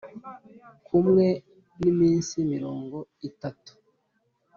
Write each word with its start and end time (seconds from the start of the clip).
kumwe 0.85 1.27
ni 1.79 1.87
iminsi 1.91 2.35
mirongo 2.51 2.97
itatu 3.29 3.71